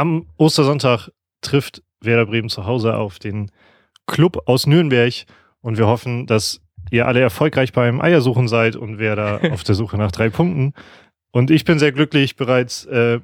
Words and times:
am 0.00 0.26
Ostersonntag 0.38 1.10
trifft 1.42 1.82
Werder 2.00 2.24
Bremen 2.24 2.48
zu 2.48 2.64
Hause 2.64 2.96
auf 2.96 3.18
den 3.18 3.50
Club 4.06 4.42
aus 4.46 4.66
Nürnberg 4.66 5.12
und 5.60 5.76
wir 5.76 5.86
hoffen, 5.86 6.26
dass 6.26 6.62
ihr 6.90 7.06
alle 7.06 7.20
erfolgreich 7.20 7.72
beim 7.74 8.00
Eiersuchen 8.00 8.48
seid 8.48 8.76
und 8.76 8.98
Werder 8.98 9.40
auf 9.52 9.62
der 9.62 9.74
Suche 9.74 9.98
nach 9.98 10.10
drei 10.10 10.30
Punkten. 10.30 10.72
Und 11.32 11.50
ich 11.50 11.66
bin 11.66 11.78
sehr 11.78 11.92
glücklich, 11.92 12.36
bereits 12.36 12.86
äh, 12.86 13.20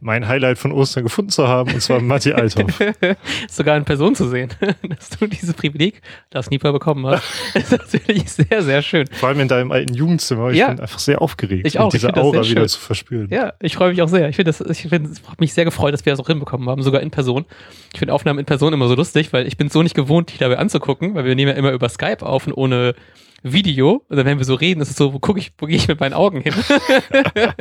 mein 0.00 0.26
Highlight 0.26 0.58
von 0.58 0.72
Ostern 0.72 1.04
gefunden 1.04 1.30
zu 1.30 1.46
haben, 1.46 1.72
und 1.74 1.80
zwar 1.82 2.00
Matti 2.00 2.32
Althoff. 2.32 2.78
Sogar 3.50 3.76
in 3.76 3.84
Person 3.84 4.14
zu 4.14 4.28
sehen, 4.28 4.48
dass 4.88 5.10
du 5.10 5.26
dieses 5.26 5.54
Privileg, 5.54 6.00
das 6.30 6.50
Nieper 6.50 6.72
bekommen 6.72 7.06
hast, 7.06 7.22
ist 7.54 7.72
natürlich 7.72 8.30
sehr, 8.30 8.62
sehr 8.62 8.82
schön. 8.82 9.06
Vor 9.12 9.28
allem 9.28 9.40
in 9.40 9.48
deinem 9.48 9.72
alten 9.72 9.92
Jugendzimmer. 9.94 10.50
Ich 10.50 10.56
Ja. 10.58 10.68
bin 10.68 10.80
einfach 10.80 10.98
sehr 10.98 11.20
aufgeregt, 11.20 11.66
Ich 11.66 11.78
auch, 11.78 11.90
diese 11.90 12.14
Aura 12.16 12.44
wieder 12.48 12.66
zu 12.66 12.80
verspüren. 12.80 13.28
Ja, 13.30 13.52
ich 13.60 13.74
freue 13.76 13.90
mich 13.90 14.00
auch 14.02 14.08
sehr. 14.08 14.28
Ich 14.28 14.36
finde 14.36 14.52
das, 14.52 14.60
ich 14.60 14.88
finde, 14.88 15.10
es 15.10 15.22
hat 15.28 15.40
mich 15.40 15.52
sehr 15.52 15.64
gefreut, 15.64 15.92
dass 15.92 16.04
wir 16.06 16.12
das 16.12 16.20
auch 16.20 16.26
hinbekommen 16.28 16.68
haben, 16.68 16.82
sogar 16.82 17.00
in 17.02 17.10
Person. 17.10 17.44
Ich 17.92 17.98
finde 17.98 18.14
Aufnahmen 18.14 18.38
in 18.38 18.46
Person 18.46 18.72
immer 18.72 18.88
so 18.88 18.94
lustig, 18.94 19.32
weil 19.32 19.46
ich 19.46 19.56
bin 19.56 19.68
so 19.68 19.82
nicht 19.82 19.94
gewohnt, 19.94 20.30
dich 20.30 20.38
dabei 20.38 20.58
anzugucken, 20.58 21.14
weil 21.14 21.24
wir 21.24 21.34
nehmen 21.34 21.50
ja 21.52 21.56
immer 21.56 21.72
über 21.72 21.88
Skype 21.88 22.24
auf 22.24 22.46
und 22.46 22.52
ohne 22.54 22.94
Video. 23.42 24.04
Und 24.08 24.16
dann, 24.16 24.26
wenn 24.26 24.38
wir 24.38 24.44
so 24.44 24.54
reden, 24.54 24.80
ist 24.80 24.90
es 24.90 24.96
so, 24.96 25.12
wo 25.12 25.18
gucke 25.18 25.38
ich, 25.38 25.52
wo 25.58 25.66
gehe 25.66 25.76
ich 25.76 25.88
mit 25.88 26.00
meinen 26.00 26.14
Augen 26.14 26.40
hin? 26.40 26.54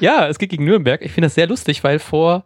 ja, 0.00 0.28
es 0.28 0.38
geht 0.38 0.50
gegen 0.50 0.64
Nürnberg. 0.64 1.02
Ich 1.02 1.12
finde 1.12 1.26
das 1.26 1.34
sehr 1.34 1.46
lustig, 1.46 1.84
weil 1.84 1.98
vor 1.98 2.44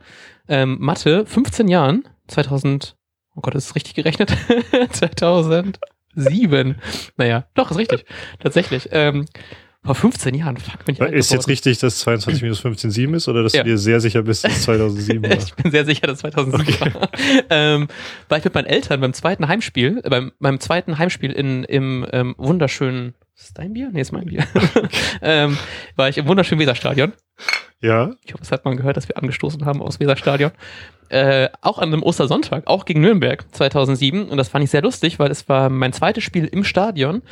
ähm, 0.48 0.76
Mathe 0.80 1.26
15 1.26 1.68
Jahren, 1.68 2.08
2000, 2.28 2.96
oh 3.34 3.40
Gott, 3.40 3.54
ist 3.54 3.66
es 3.66 3.74
richtig 3.74 3.94
gerechnet? 3.94 4.36
2007. 4.90 6.76
Naja, 7.16 7.46
doch, 7.54 7.70
ist 7.70 7.78
richtig. 7.78 8.04
Tatsächlich. 8.40 8.88
Ähm, 8.92 9.26
vor 9.86 9.94
15 9.94 10.34
Jahren, 10.34 10.56
fuck, 10.56 10.84
bin 10.84 10.94
ich 10.96 11.02
alt 11.02 11.14
Ist 11.14 11.32
jetzt 11.32 11.48
richtig, 11.48 11.78
dass 11.78 11.98
22 12.00 12.42
minus 12.42 12.60
15 12.60 12.90
7 12.90 13.14
ist 13.14 13.28
oder 13.28 13.42
dass 13.42 13.54
Ja. 13.54 13.62
du 13.62 13.70
dir 13.70 13.78
sehr 13.78 14.00
sicher 14.00 14.22
bist, 14.22 14.44
dass 14.44 14.52
es 14.56 14.62
2007 14.64 15.22
war? 15.22 15.32
Ich 15.32 15.54
bin 15.54 15.70
sehr 15.70 15.84
sicher, 15.84 16.06
dass 16.06 16.18
2007 16.18 16.94
war. 16.94 17.08
Ähm, 17.50 17.88
war 18.28 18.38
ich 18.38 18.44
mit 18.44 18.54
meinen 18.54 18.66
Eltern 18.66 19.00
beim 19.00 19.12
zweiten 19.12 19.48
Heimspiel, 19.48 20.00
äh, 20.04 20.10
beim, 20.10 20.32
beim 20.40 20.60
zweiten 20.60 20.98
Heimspiel 20.98 21.32
in, 21.32 21.64
im 21.64 22.06
ähm, 22.12 22.34
wunderschönen 22.38 23.14
ist 23.38 23.58
dein 23.58 23.74
Bier? 23.74 23.90
Nee, 23.92 24.00
ist 24.00 24.12
mein 24.12 24.24
Bier. 24.26 24.46
ähm, 25.22 25.58
war 25.94 26.08
ich 26.08 26.16
im 26.18 26.26
wunderschönen 26.26 26.60
Weserstadion. 26.60 27.12
Ja, 27.82 28.12
Ich 28.24 28.32
hoffe, 28.32 28.42
es 28.42 28.52
hat 28.52 28.64
man 28.64 28.76
gehört, 28.76 28.96
dass 28.96 29.08
wir 29.08 29.18
angestoßen 29.18 29.64
haben 29.66 29.82
aus 29.82 30.00
Weserstadion. 30.00 30.50
Äh, 31.08 31.50
auch 31.60 31.78
an 31.78 31.92
einem 31.92 32.02
Ostersonntag, 32.02 32.66
auch 32.66 32.84
gegen 32.84 33.00
Nürnberg 33.00 33.44
2007. 33.52 34.28
Und 34.28 34.36
das 34.38 34.48
fand 34.48 34.64
ich 34.64 34.70
sehr 34.70 34.82
lustig, 34.82 35.18
weil 35.18 35.30
es 35.30 35.48
war 35.48 35.68
mein 35.68 35.92
zweites 35.92 36.24
Spiel 36.24 36.46
im 36.46 36.64
Stadion 36.64 37.22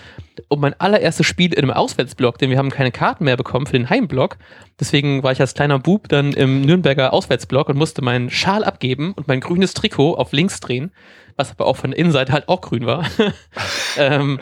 und 0.48 0.60
mein 0.60 0.78
allererstes 0.78 1.26
Spiel 1.26 1.52
in 1.52 1.62
einem 1.62 1.70
Auswärtsblock, 1.70 2.38
denn 2.38 2.50
wir 2.50 2.58
haben 2.58 2.70
keine 2.70 2.92
Karten 2.92 3.24
mehr 3.24 3.36
bekommen 3.36 3.66
für 3.66 3.72
den 3.72 3.90
Heimblock. 3.90 4.36
Deswegen 4.78 5.22
war 5.22 5.32
ich 5.32 5.40
als 5.40 5.54
kleiner 5.54 5.78
Bub 5.78 6.08
dann 6.08 6.32
im 6.34 6.60
Nürnberger 6.60 7.12
Auswärtsblock 7.12 7.70
und 7.70 7.78
musste 7.78 8.02
meinen 8.02 8.30
Schal 8.30 8.62
abgeben 8.64 9.12
und 9.14 9.26
mein 9.26 9.40
grünes 9.40 9.74
Trikot 9.74 10.14
auf 10.14 10.32
links 10.32 10.60
drehen, 10.60 10.92
was 11.36 11.50
aber 11.50 11.66
auch 11.66 11.76
von 11.76 11.90
der 11.90 11.98
Innenseite 11.98 12.32
halt 12.32 12.48
auch 12.48 12.60
grün 12.60 12.86
war. 12.86 13.04
ähm, 13.98 14.40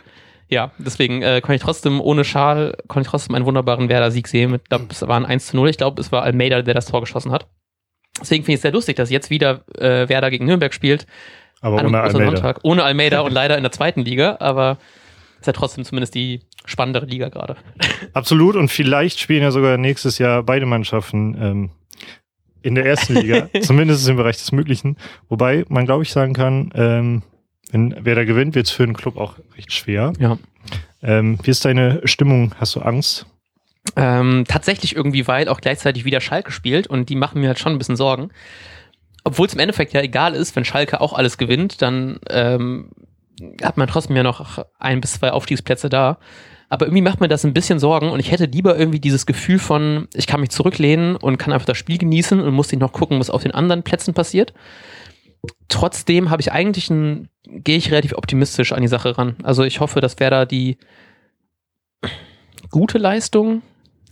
ja, 0.52 0.70
deswegen 0.78 1.22
äh, 1.22 1.40
konnte 1.40 1.56
ich 1.56 1.62
trotzdem 1.62 2.00
ohne 2.00 2.24
Schal, 2.24 2.76
konnte 2.86 3.06
ich 3.06 3.10
trotzdem 3.10 3.34
einen 3.34 3.46
wunderbaren 3.46 3.88
Werder-Sieg 3.88 4.28
sehen. 4.28 4.50
Mit, 4.50 4.68
glaub, 4.68 4.90
es 4.90 5.00
war 5.02 5.16
ein 5.16 5.24
1 5.24 5.46
zu 5.46 5.56
0. 5.56 5.70
Ich 5.70 5.78
glaube, 5.78 6.00
es 6.00 6.12
war 6.12 6.22
Almeida, 6.22 6.60
der 6.60 6.74
das 6.74 6.86
Tor 6.86 7.00
geschossen 7.00 7.32
hat. 7.32 7.48
Deswegen 8.20 8.44
finde 8.44 8.52
ich 8.52 8.58
es 8.58 8.62
sehr 8.62 8.72
lustig, 8.72 8.96
dass 8.96 9.10
jetzt 9.10 9.30
wieder 9.30 9.64
äh, 9.78 10.08
Werder 10.08 10.30
gegen 10.30 10.44
Nürnberg 10.44 10.74
spielt. 10.74 11.06
aber 11.62 11.76
ohne 11.76 12.00
Almeida. 12.02 12.26
Sonntag. 12.26 12.60
Ohne 12.62 12.84
Almeida 12.84 13.20
und 13.22 13.32
leider 13.32 13.56
in 13.56 13.62
der 13.62 13.72
zweiten 13.72 14.02
Liga, 14.02 14.36
aber 14.40 14.76
ist 15.40 15.46
ja 15.46 15.54
trotzdem 15.54 15.84
zumindest 15.84 16.14
die 16.14 16.40
spannendere 16.66 17.06
Liga 17.06 17.30
gerade. 17.30 17.56
Absolut 18.12 18.54
und 18.54 18.68
vielleicht 18.68 19.18
spielen 19.18 19.42
ja 19.42 19.50
sogar 19.50 19.78
nächstes 19.78 20.18
Jahr 20.18 20.42
beide 20.42 20.66
Mannschaften 20.66 21.36
ähm, 21.40 21.70
in 22.60 22.74
der 22.74 22.84
ersten 22.84 23.14
Liga, 23.14 23.48
zumindest 23.62 24.06
im 24.06 24.16
Bereich 24.16 24.36
des 24.36 24.52
Möglichen. 24.52 24.98
Wobei 25.30 25.64
man, 25.68 25.86
glaube 25.86 26.02
ich, 26.02 26.12
sagen 26.12 26.34
kann, 26.34 26.70
ähm, 26.74 27.22
wenn 27.72 27.96
wer 28.00 28.14
da 28.14 28.24
gewinnt, 28.24 28.54
wird 28.54 28.66
es 28.66 28.72
für 28.72 28.86
den 28.86 28.94
Club 28.94 29.16
auch 29.16 29.36
recht 29.56 29.72
schwer. 29.72 30.12
Ja. 30.18 30.38
Ähm, 31.02 31.38
wie 31.42 31.50
ist 31.50 31.64
deine 31.64 32.00
Stimmung? 32.04 32.54
Hast 32.60 32.76
du 32.76 32.80
Angst? 32.80 33.26
Ähm, 33.96 34.44
tatsächlich 34.46 34.94
irgendwie, 34.94 35.26
weil 35.26 35.48
auch 35.48 35.60
gleichzeitig 35.60 36.04
wieder 36.04 36.20
Schalke 36.20 36.52
spielt 36.52 36.86
und 36.86 37.08
die 37.08 37.16
machen 37.16 37.40
mir 37.40 37.48
halt 37.48 37.58
schon 37.58 37.72
ein 37.72 37.78
bisschen 37.78 37.96
Sorgen. 37.96 38.30
Obwohl 39.24 39.46
es 39.46 39.54
im 39.54 39.60
Endeffekt 39.60 39.92
ja 39.92 40.00
egal 40.00 40.34
ist, 40.34 40.54
wenn 40.54 40.64
Schalke 40.64 41.00
auch 41.00 41.12
alles 41.12 41.38
gewinnt, 41.38 41.82
dann 41.82 42.20
ähm, 42.30 42.90
hat 43.62 43.76
man 43.76 43.88
trotzdem 43.88 44.16
ja 44.16 44.22
noch 44.22 44.64
ein 44.78 45.00
bis 45.00 45.14
zwei 45.14 45.32
Aufstiegsplätze 45.32 45.88
da. 45.88 46.18
Aber 46.68 46.86
irgendwie 46.86 47.02
macht 47.02 47.20
mir 47.20 47.28
das 47.28 47.44
ein 47.44 47.52
bisschen 47.52 47.78
Sorgen 47.78 48.08
und 48.08 48.20
ich 48.20 48.30
hätte 48.30 48.46
lieber 48.46 48.78
irgendwie 48.78 49.00
dieses 49.00 49.26
Gefühl 49.26 49.58
von, 49.58 50.08
ich 50.14 50.26
kann 50.26 50.40
mich 50.40 50.50
zurücklehnen 50.50 51.16
und 51.16 51.36
kann 51.36 51.52
einfach 51.52 51.66
das 51.66 51.76
Spiel 51.76 51.98
genießen 51.98 52.40
und 52.40 52.54
muss 52.54 52.72
nicht 52.72 52.80
noch 52.80 52.92
gucken, 52.92 53.20
was 53.20 53.30
auf 53.30 53.42
den 53.42 53.52
anderen 53.52 53.82
Plätzen 53.82 54.14
passiert. 54.14 54.54
Trotzdem 55.68 56.30
habe 56.30 56.42
ich 56.42 56.52
eigentlich 56.52 56.90
ein, 56.90 57.28
gehe 57.44 57.76
ich 57.76 57.90
relativ 57.90 58.14
optimistisch 58.14 58.72
an 58.72 58.82
die 58.82 58.88
Sache 58.88 59.16
ran. 59.18 59.36
Also 59.42 59.64
ich 59.64 59.80
hoffe, 59.80 60.00
dass 60.00 60.20
Werder 60.20 60.46
die 60.46 60.78
gute 62.70 62.98
Leistung, 62.98 63.62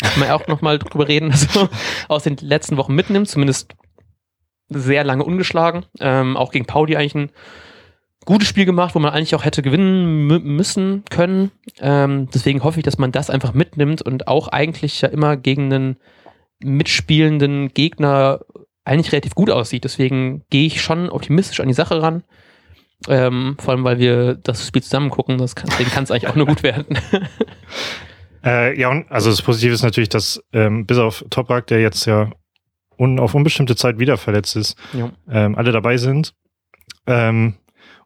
kann 0.02 0.20
man 0.20 0.30
auch 0.30 0.46
nochmal 0.48 0.78
drüber 0.78 1.08
reden, 1.08 1.30
also 1.30 1.68
aus 2.08 2.24
den 2.24 2.36
letzten 2.36 2.76
Wochen 2.76 2.94
mitnimmt, 2.94 3.28
zumindest 3.28 3.74
sehr 4.68 5.04
lange 5.04 5.24
ungeschlagen. 5.24 5.84
Ähm, 6.00 6.36
auch 6.36 6.52
gegen 6.52 6.66
Pauli 6.66 6.96
eigentlich 6.96 7.14
ein 7.14 7.30
gutes 8.24 8.48
Spiel 8.48 8.64
gemacht, 8.64 8.94
wo 8.94 8.98
man 8.98 9.12
eigentlich 9.12 9.34
auch 9.34 9.44
hätte 9.44 9.62
gewinnen 9.62 10.30
mü- 10.30 10.40
müssen 10.40 11.04
können. 11.10 11.50
Ähm, 11.80 12.28
deswegen 12.32 12.62
hoffe 12.62 12.80
ich, 12.80 12.84
dass 12.84 12.98
man 12.98 13.12
das 13.12 13.30
einfach 13.30 13.52
mitnimmt 13.54 14.02
und 14.02 14.28
auch 14.28 14.48
eigentlich 14.48 15.00
ja 15.00 15.08
immer 15.08 15.36
gegen 15.36 15.72
einen 15.72 15.96
mitspielenden 16.62 17.68
Gegner 17.74 18.40
eigentlich 18.90 19.12
relativ 19.12 19.34
gut 19.34 19.50
aussieht. 19.50 19.84
Deswegen 19.84 20.44
gehe 20.50 20.66
ich 20.66 20.82
schon 20.82 21.08
optimistisch 21.08 21.60
an 21.60 21.68
die 21.68 21.74
Sache 21.74 22.02
ran. 22.02 22.24
Ähm, 23.08 23.56
vor 23.58 23.72
allem, 23.72 23.84
weil 23.84 23.98
wir 23.98 24.34
das 24.34 24.66
Spiel 24.66 24.82
zusammen 24.82 25.08
gucken. 25.10 25.38
Das 25.38 25.54
kann, 25.54 25.68
deswegen 25.70 25.90
kann 25.90 26.04
es 26.04 26.10
eigentlich 26.10 26.28
auch 26.28 26.36
nur 26.36 26.46
gut 26.46 26.62
werden. 26.62 26.98
Äh, 28.42 28.80
ja, 28.80 28.88
und 28.88 29.10
also 29.12 29.28
das 29.28 29.42
Positive 29.42 29.74
ist 29.74 29.82
natürlich, 29.82 30.08
dass 30.08 30.42
ähm, 30.54 30.86
bis 30.86 30.96
auf 30.96 31.22
Toprak, 31.28 31.66
der 31.66 31.82
jetzt 31.82 32.06
ja 32.06 32.30
un 32.98 33.18
auf 33.20 33.34
unbestimmte 33.34 33.76
Zeit 33.76 33.98
wieder 33.98 34.16
verletzt 34.16 34.56
ist, 34.56 34.78
Ja. 34.94 35.10
ähm, 35.30 35.56
alle 35.56 35.72
dabei 35.72 35.98
sind. 35.98 36.32
Ähm, 37.06 37.56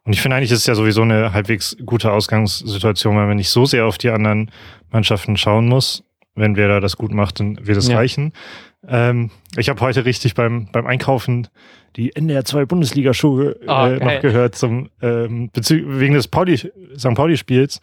und 0.03 0.11
ich 0.13 0.21
finde 0.21 0.35
eigentlich, 0.35 0.51
ist 0.51 0.59
es 0.59 0.65
ja 0.65 0.75
sowieso 0.75 1.03
eine 1.03 1.31
halbwegs 1.31 1.77
gute 1.85 2.11
Ausgangssituation, 2.11 3.15
weil 3.15 3.27
man 3.27 3.37
nicht 3.37 3.47
so 3.49 3.65
sehr 3.65 3.85
auf 3.85 3.97
die 3.97 4.09
anderen 4.09 4.51
Mannschaften 4.91 5.37
schauen 5.37 5.67
muss. 5.69 6.03
Wenn 6.35 6.55
wer 6.57 6.67
da 6.67 6.79
das 6.79 6.97
gut 6.97 7.13
macht, 7.13 7.39
dann 7.39 7.65
wird 7.65 7.77
es 7.77 7.87
Ja. 7.87 7.95
reichen. 7.97 8.33
Ähm, 8.87 9.31
ich 9.57 9.69
habe 9.69 9.79
heute 9.81 10.05
richtig 10.05 10.35
beim, 10.35 10.67
beim 10.71 10.85
Einkaufen 10.85 11.47
die 11.95 12.15
NDR 12.15 12.43
2 12.45 12.65
Bundesliga-Schuhe 12.65 13.55
Ah, 13.67 13.87
äh, 13.89 13.99
geil. 13.99 14.15
noch 14.15 14.21
gehört 14.21 14.55
zum 14.55 14.89
ähm, 15.01 15.49
wegen 15.55 16.13
des 16.13 16.27
Pauli, 16.27 16.57
St. 16.57 17.13
Pauli-Spiels 17.15 17.79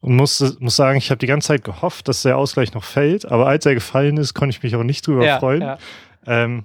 und 0.00 0.14
muss, 0.16 0.56
muss 0.60 0.76
sagen, 0.76 0.98
ich 0.98 1.10
habe 1.10 1.18
die 1.18 1.26
ganze 1.26 1.48
Zeit 1.48 1.64
gehofft, 1.64 2.06
dass 2.08 2.22
der 2.22 2.38
Ausgleich 2.38 2.72
noch 2.74 2.84
fällt, 2.84 3.26
aber 3.30 3.48
als 3.48 3.66
er 3.66 3.74
gefallen 3.74 4.16
ist, 4.18 4.34
konnte 4.34 4.56
ich 4.56 4.62
mich 4.62 4.76
auch 4.76 4.82
nicht 4.84 5.06
drüber 5.06 5.24
Ja, 5.26 5.38
freuen. 5.40 5.62
ja. 5.62 5.78
Ähm, 6.26 6.64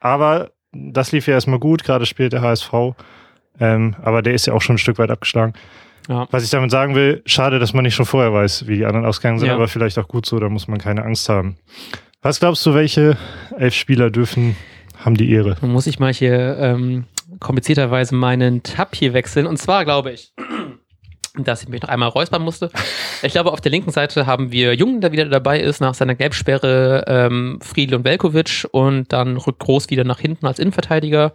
aber 0.00 0.52
das 0.72 1.10
lief 1.12 1.26
ja 1.26 1.34
erstmal 1.34 1.58
gut, 1.58 1.84
gerade 1.84 2.06
spielt 2.06 2.32
der 2.32 2.42
HSV. 2.42 2.72
Ähm, 3.58 3.96
aber 4.02 4.22
der 4.22 4.34
ist 4.34 4.46
ja 4.46 4.52
auch 4.52 4.60
schon 4.62 4.76
ein 4.76 4.78
Stück 4.78 4.98
weit 4.98 5.10
abgeschlagen. 5.10 5.54
Ja. 6.08 6.28
Was 6.30 6.44
ich 6.44 6.50
damit 6.50 6.70
sagen 6.70 6.94
will, 6.94 7.22
schade, 7.26 7.58
dass 7.58 7.72
man 7.72 7.82
nicht 7.84 7.94
schon 7.94 8.06
vorher 8.06 8.32
weiß, 8.32 8.66
wie 8.68 8.76
die 8.76 8.84
anderen 8.84 9.06
ausgegangen 9.06 9.38
sind, 9.38 9.48
Ja. 9.48 9.54
aber 9.54 9.68
vielleicht 9.68 9.98
auch 9.98 10.08
gut 10.08 10.26
so, 10.26 10.38
da 10.38 10.48
muss 10.48 10.68
man 10.68 10.78
keine 10.78 11.04
Angst 11.04 11.28
haben. 11.28 11.56
Was 12.22 12.40
glaubst 12.40 12.64
du, 12.66 12.74
welche 12.74 13.16
elf 13.58 13.74
Spieler 13.74 14.10
dürfen, 14.10 14.56
haben 15.04 15.16
die 15.16 15.30
Ehre? 15.30 15.56
Nun 15.60 15.72
muss 15.72 15.86
ich 15.86 15.98
mal 15.98 16.12
hier 16.12 16.56
ähm, 16.58 17.04
komplizierterweise 17.40 18.14
meinen 18.14 18.62
Tab 18.62 18.94
hier 18.94 19.12
wechseln. 19.14 19.46
Und 19.46 19.58
zwar 19.58 19.84
glaube 19.84 20.12
ich, 20.12 20.32
dass 21.38 21.62
ich 21.62 21.68
mich 21.68 21.82
noch 21.82 21.88
einmal 21.88 22.08
räuspern 22.08 22.42
musste. 22.42 22.70
Ich 23.22 23.32
glaube, 23.32 23.52
auf 23.52 23.60
der 23.60 23.70
linken 23.70 23.90
Seite 23.90 24.26
haben 24.26 24.52
wir 24.52 24.74
Jung, 24.74 25.00
der 25.00 25.12
wieder 25.12 25.26
dabei 25.26 25.60
ist, 25.60 25.80
nach 25.80 25.94
seiner 25.94 26.14
Gelbsperre 26.14 27.04
ähm, 27.06 27.58
Friedel 27.62 27.96
und 27.96 28.04
Velkovic 28.04 28.66
und 28.70 29.12
dann 29.12 29.36
rückt 29.36 29.58
Groß 29.58 29.90
wieder 29.90 30.04
nach 30.04 30.18
hinten 30.20 30.46
als 30.46 30.58
Innenverteidiger. 30.58 31.32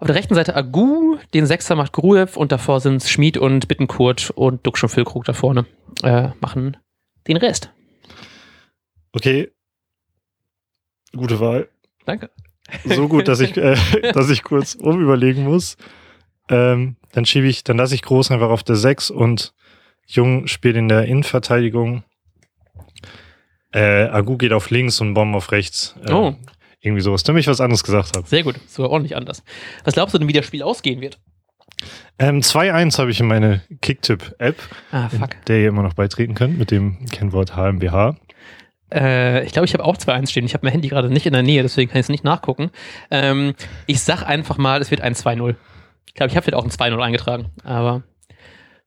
Auf 0.00 0.06
der 0.06 0.16
rechten 0.16 0.34
Seite 0.34 0.56
Agu, 0.56 1.18
den 1.34 1.44
Sechser 1.44 1.76
macht 1.76 1.92
Gruev 1.92 2.38
und 2.38 2.52
davor 2.52 2.80
sind 2.80 3.02
Schmid 3.04 3.36
und 3.36 3.68
Bittenkurt 3.68 4.30
und 4.30 4.66
Duxch 4.66 4.82
und 4.82 4.88
Füllkrug 4.88 5.26
da 5.26 5.34
vorne 5.34 5.66
äh, 6.02 6.28
machen 6.40 6.78
den 7.28 7.36
Rest. 7.36 7.70
Okay. 9.12 9.50
Gute 11.14 11.38
Wahl. 11.38 11.68
Danke. 12.06 12.30
So 12.86 13.08
gut, 13.08 13.28
dass 13.28 13.40
ich, 13.40 13.56
äh, 13.58 13.76
dass 14.14 14.30
ich 14.30 14.42
kurz 14.42 14.74
umüberlegen 14.74 15.44
muss. 15.44 15.76
Ähm, 16.48 16.96
dann 17.12 17.26
schiebe 17.26 17.46
ich, 17.46 17.62
dann 17.62 17.76
lasse 17.76 17.94
ich 17.94 18.00
Groß 18.02 18.30
einfach 18.30 18.48
auf 18.48 18.62
der 18.62 18.76
6 18.76 19.10
und 19.10 19.52
Jung 20.06 20.46
spielt 20.46 20.76
in 20.76 20.88
der 20.88 21.04
Innenverteidigung. 21.04 22.04
Äh, 23.72 24.04
Agu 24.04 24.38
geht 24.38 24.52
auf 24.54 24.70
links 24.70 25.00
und 25.02 25.12
Bomb 25.12 25.34
auf 25.36 25.52
rechts. 25.52 25.94
Äh, 26.06 26.12
Oh. 26.12 26.34
Irgendwie 26.80 27.02
sowas, 27.02 27.22
damit 27.22 27.40
ich 27.40 27.46
was 27.46 27.60
anderes 27.60 27.84
gesagt 27.84 28.16
habe. 28.16 28.26
Sehr 28.26 28.42
gut, 28.42 28.56
sogar 28.66 28.90
ordentlich 28.90 29.16
anders. 29.16 29.42
Was 29.84 29.94
glaubst 29.94 30.14
du 30.14 30.18
denn, 30.18 30.28
wie 30.28 30.32
das 30.32 30.46
Spiel 30.46 30.62
ausgehen 30.62 31.00
wird? 31.00 31.18
Ähm, 32.18 32.40
2-1 32.40 32.98
habe 32.98 33.10
ich 33.10 33.20
in 33.20 33.26
meine 33.26 33.62
Kicktipp-App, 33.80 34.56
Ah, 34.92 35.08
der 35.46 35.60
ihr 35.60 35.68
immer 35.68 35.82
noch 35.82 35.94
beitreten 35.94 36.34
könnt, 36.34 36.58
mit 36.58 36.70
dem 36.70 37.06
Kennwort 37.10 37.56
HMBH. 37.56 38.16
Äh, 38.92 39.44
ich 39.44 39.52
glaube, 39.52 39.66
ich 39.66 39.72
habe 39.74 39.84
auch 39.84 39.96
2-1 39.96 40.30
stehen. 40.30 40.44
Ich 40.44 40.54
habe 40.54 40.66
mein 40.66 40.72
Handy 40.72 40.88
gerade 40.88 41.08
nicht 41.10 41.26
in 41.26 41.32
der 41.32 41.42
Nähe, 41.42 41.62
deswegen 41.62 41.90
kann 41.90 42.00
ich 42.00 42.06
es 42.06 42.08
nicht 42.10 42.24
nachgucken. 42.24 42.70
Ähm, 43.10 43.54
ich 43.86 44.00
sag 44.02 44.22
einfach 44.24 44.58
mal, 44.58 44.80
es 44.80 44.90
wird 44.90 45.00
ein 45.00 45.14
2-0. 45.14 45.54
Ich 46.06 46.14
glaube, 46.14 46.30
ich 46.30 46.36
habe 46.36 46.46
jetzt 46.46 46.54
auch 46.54 46.64
ein 46.64 46.70
2-0 46.70 47.00
eingetragen, 47.02 47.46
aber 47.62 48.02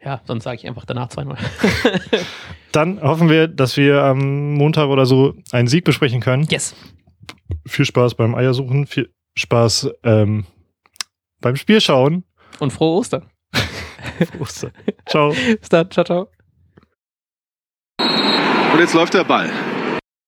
ja, 0.03 0.21
sonst 0.25 0.43
sage 0.43 0.57
ich 0.57 0.67
einfach 0.67 0.85
danach 0.85 1.09
2-0. 1.09 1.37
Dann 2.73 3.01
hoffen 3.01 3.29
wir, 3.29 3.47
dass 3.47 3.77
wir 3.77 4.03
am 4.03 4.53
Montag 4.55 4.89
oder 4.89 5.05
so 5.05 5.35
einen 5.51 5.67
Sieg 5.67 5.85
besprechen 5.85 6.19
können. 6.21 6.45
yes. 6.49 6.75
Viel 7.65 7.85
Spaß 7.85 8.15
beim 8.15 8.35
Eiersuchen, 8.35 8.87
viel 8.87 9.13
Spaß 9.37 9.89
ähm, 10.03 10.45
beim 11.41 11.55
Spielschauen. 11.55 12.23
Und 12.59 12.71
frohe 12.73 12.99
Ostern. 12.99 13.29
Ciao. 15.07 15.29
Bis 15.59 15.69
dann. 15.69 15.89
Ciao, 15.91 16.05
ciao. 16.05 16.27
Und 18.73 18.79
jetzt 18.79 18.93
läuft 18.93 19.13
der 19.13 19.23
Ball. 19.23 19.51